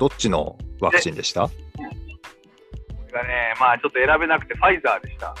[0.00, 1.42] どっちのワクチンでした？
[1.42, 5.34] これがね、まあちょっと選べなくてファイザーでした。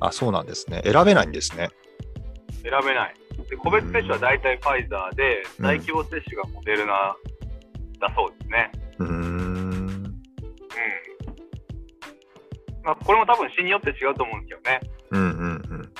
[0.00, 0.80] あ、そうなんですね。
[0.84, 1.68] 選べないんですね。
[2.62, 3.14] 選べない。
[3.50, 7.14] で個別接種は大体ファイザーで、うん大規模接種がモデルナ
[8.00, 8.72] だそうですね。
[8.98, 9.10] うーん。
[9.10, 10.22] うん。
[12.82, 14.80] まあこれも多分市によって違うと思うんですよね。
[15.10, 15.52] うんうんうん。
[15.52, 15.92] うん。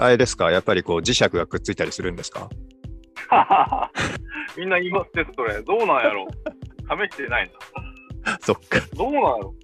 [0.00, 0.50] あれですか？
[0.50, 2.50] やっぱりこう磁石がくっついたりするんですか？
[4.56, 5.62] みんな言いますね、それ。
[5.62, 6.26] どうなんやろ
[7.08, 8.38] 試してないんだ。
[8.40, 8.56] そっ
[8.94, 9.54] どうなんやろ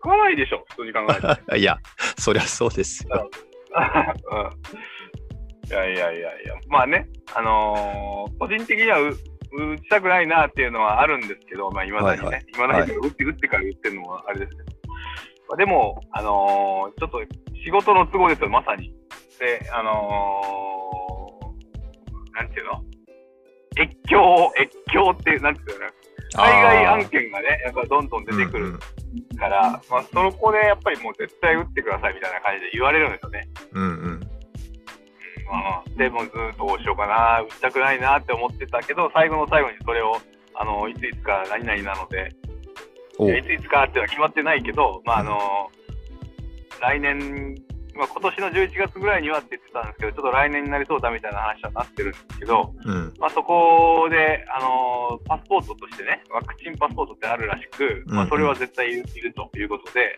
[0.00, 1.20] 使わないでしょ、普通に考えて。
[1.20, 1.38] か。
[1.56, 1.78] いや、
[2.18, 3.30] そりゃそうですよ。
[3.72, 3.74] う
[4.36, 4.88] ん
[5.68, 14.64] いやいやいやいや、まあね、あのー個人的にはう打ちたくないなっていうのはあるんですけど、まあ、いまだにはいはね、いまだに打って打ってから言ってるのはあれですけど、
[15.48, 17.20] まあ、でも、あのーちょっと
[17.62, 18.94] 仕事の都合ですよ、まさに。
[19.38, 22.82] で、あのーなんていうの？
[23.78, 25.86] 越境、越境って、なんていうの？
[26.34, 28.80] 海外案件がね、やっぱどんどん出てくるうんうん
[29.38, 33.48] から、まあ、そこでやっぱりもう絶対打ってくださいみたいな感じで言われるんですよね。
[33.72, 34.20] うんうん。
[35.88, 40.20] うん、でもずっとどうしようかな、打ちたくないなって思ってたけど、最後の最後にそれを、
[40.54, 42.28] あのいついつか何々なので、
[43.16, 45.70] おいついつかっていうのは決まってないけど、まああの
[46.80, 47.54] 来年、
[47.98, 53.12] まあ、今年の11月ぐらいにはって言ってたんですけど、ちょっと来年になりそうだみたいな話はなってるんですけど、うん。
[53.18, 60.16] まあ、そこで、あのパスポートとしてね、ワクチンパスポートってあるらしく、まあ、それは絶対いるということで、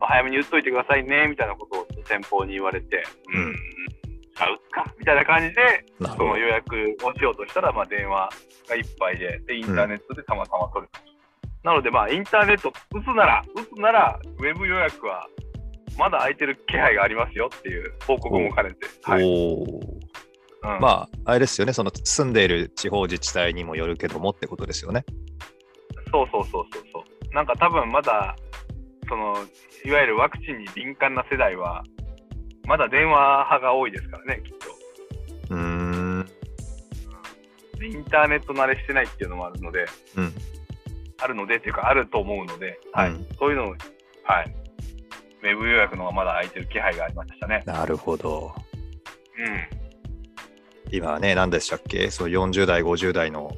[0.00, 3.56] まあ、早めに打っといてくださいねみたいなことを先方に言われて、ううん
[4.34, 5.84] 打つかみたいな感じで、
[6.16, 8.30] その予約をしようとしたら、まあ、電話
[8.68, 11.00] がいっぱいで、で、インターネットでたまたま取れた。
[11.62, 15.28] なので、まあ、インターネット打つなら、打つなら、ウェブ予約は
[15.98, 18.86] まだ空いてる気配がありますよっていう報告も兼ねて。
[19.02, 19.24] はい。
[19.24, 19.64] う
[20.68, 25.04] んまあ、あれですよね、その住んでいる地方自治体にもよるけどもってことですよね。
[26.12, 27.34] そうそうそうそうそう。
[27.34, 28.36] なんか多分まだ、
[29.08, 29.34] その、
[29.84, 31.82] いわゆるワクチンに敏感な世代は、
[32.64, 34.58] まだ電話派が多いですからね、きっ
[35.48, 35.54] と。
[35.54, 36.26] うーん。
[37.78, 39.86] でインターネット慣れしてないっていうのもあるので、
[40.16, 40.32] うん。
[41.20, 43.10] あるのでっていうか、あると思うので、はい。
[43.10, 43.74] うんそういうのを、
[44.22, 44.54] はい。
[45.42, 47.62] ウェブ予約のがまだ空いてる気配がありましたね。
[47.66, 48.54] なるほど。
[48.56, 48.60] う
[50.94, 52.10] 今ね、何でしたっけ？
[52.10, 53.50] そう40代、50代の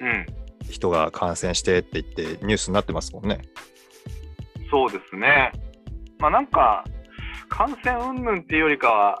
[0.00, 0.04] ん。
[0.04, 0.26] うん。
[0.70, 3.42] 人が感染してって言ってニュースになってますもんね。
[4.70, 5.52] そうですね。
[6.18, 6.84] まあなんか、
[7.50, 9.18] 感染云々っていうよりかは、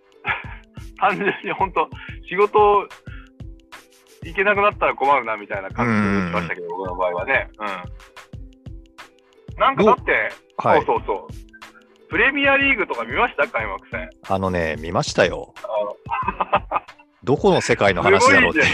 [1.00, 1.88] 単純に本当、
[2.28, 2.86] 仕事
[4.22, 7.48] 行けなくなったら困るなみたいな感じでしましたけど、僕の場合はね。
[7.58, 7.68] うん。
[9.58, 10.84] なんかだって、はい。
[10.84, 12.08] そうそうそう。
[12.08, 13.48] プレミアリーグとか見ました？
[13.48, 14.08] 開幕戦。
[14.28, 15.54] あのね、見ましたよ。
[16.70, 16.82] あ
[17.24, 18.64] どこの世界の話だろうって。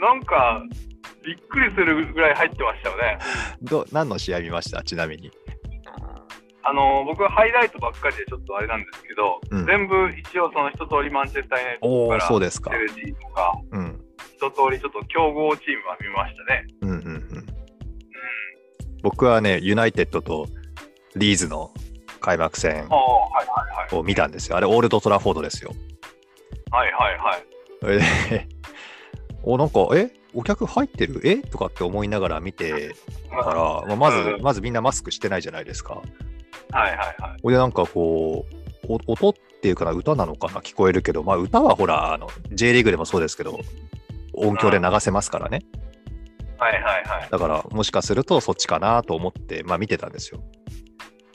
[0.00, 0.62] なんか、
[1.24, 3.18] びっくりするぐらい入ってましたよね。
[3.62, 4.82] ど何の試合見ました？
[4.82, 5.30] ちなみに。
[6.62, 12.80] あの僕はハイライトばっかりでちょっとあれなんですけど、うん全部一応その一通りマンチェスター・ユナイテッからそうですかチェ。
[12.80, 14.00] ルシーとか、うん。
[14.34, 16.66] 一通りちょっと強豪チームは見ましたね。
[19.06, 20.48] 僕はね、ユナイテッドと
[21.14, 21.70] リーズの
[22.18, 22.88] 開幕戦。
[23.92, 24.56] を見たんですよ。
[24.56, 25.70] あれ、オールド・トラフォードですよ。
[26.72, 27.46] はいはいはい。
[27.80, 28.48] それで、
[29.44, 31.20] お、なんか、えお客入ってる？
[31.22, 31.36] え？
[31.36, 32.96] とかって思いながら見て
[33.30, 33.54] たら、
[33.86, 35.94] まあまずう、んまずみんなマスクしてないじゃないですか。
[35.94, 36.02] は
[36.72, 37.40] いはいはい。
[37.44, 38.44] ほいで、なんかこ
[38.88, 43.60] う、お音っていうかな、歌なのかな、聞こえるけど、まあ歌はほら、あの J リーグでもそうですけど、
[44.34, 45.60] 音響で流せますからね。
[46.66, 47.28] はいはいはい。
[47.30, 50.42] だから、もしかするとそっちかなと思って、まあ見てたんですよ。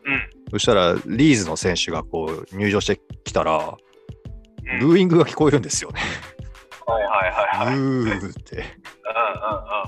[0.06, 0.30] うん。
[0.52, 3.78] そしたら、リーズの選手がこう入場してきたら、
[4.74, 6.02] うん、ブーイングが聞こえるんですよね。
[6.86, 7.78] はいはいはいはい。
[7.78, 8.66] ブーって。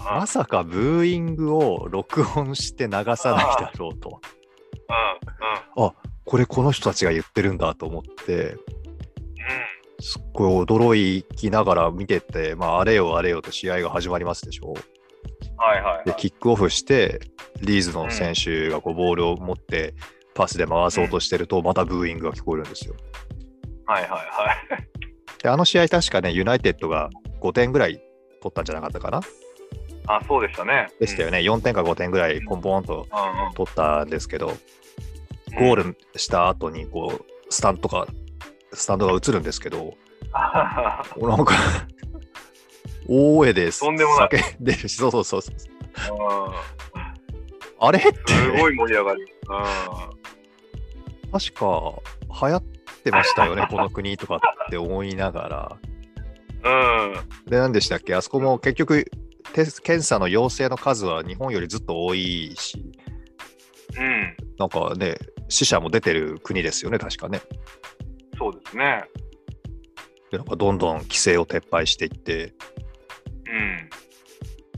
[0.05, 4.21] まさかブーイングを録音して流さないだろうと。
[5.75, 5.91] うんうん
[6.25, 8.55] これこの人たちが言ってるんだと思って、
[9.99, 14.73] すっごい驚きながら見てて、まあ、あれよあれよと試合が始まりますでしょ。
[15.57, 16.05] はいはいはい。
[16.05, 17.19] でキックオフして、
[17.61, 19.93] リーズの選手がこうボールを持って、
[20.35, 22.95] パスで回そうとしてると、またブーイングが聞こえるんですよ。
[23.85, 24.23] はいはいはい。
[25.43, 27.09] で、あの試合、確かね、ユナイテッドが
[27.41, 28.01] 5点ぐらい
[28.41, 29.21] 取ったんじゃなかったかな？
[30.07, 30.73] あ、そうでしたね。
[30.73, 30.87] ね。
[30.99, 31.39] でしたよね。
[31.39, 33.53] 4点か5点ぐらいポンポンとうんうん。
[33.53, 34.47] 取ったんですけど、
[35.57, 38.07] ゴールした後にこう、スタンドが、
[38.73, 39.93] スタンドが映るんですけど、
[40.33, 41.53] なんか、
[43.07, 43.79] 大声です。
[43.81, 45.55] とんでもない叫んでるし、そうそうそうそう。
[45.55, 46.53] うん
[47.79, 47.99] あれ？
[47.99, 49.21] って、すごい盛り上がり。
[49.21, 49.27] うん
[51.31, 52.01] 確か
[52.47, 52.63] 流行っ
[53.03, 54.39] てましたよね、この国とかっ
[54.69, 55.77] て思いなが
[56.63, 56.71] ら。
[56.71, 57.13] うん。
[57.49, 58.13] で、何でしたっけ？
[58.13, 59.05] あそこも結局、
[59.53, 62.93] 検査の陽性の数は日本よりずっと多いし、
[63.97, 64.37] うん。
[64.59, 65.15] なんかね、
[65.49, 67.41] 死者も出てる国ですよね、確かね。
[68.37, 69.03] そうですね。
[70.31, 72.53] で、なんかどんどん規制を撤廃していって、うん。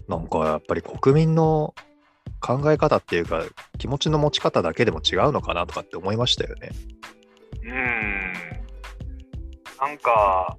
[0.07, 1.73] なんかやっぱり国民の
[2.39, 3.43] 考え方っていうか、
[3.77, 6.69] 気持ちの持ち方だけでも違うのかなとかって思いましたよね。
[7.63, 8.33] うん。
[9.81, 10.57] なんか、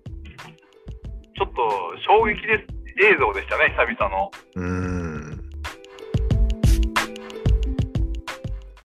[1.36, 1.54] ちょっと
[2.06, 4.30] 衝撃です映像でしたね、久々の。
[4.54, 4.95] うーん。